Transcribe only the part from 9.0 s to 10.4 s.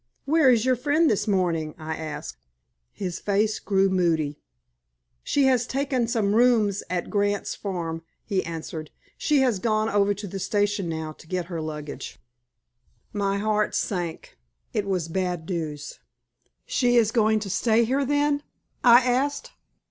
"She has gone over to the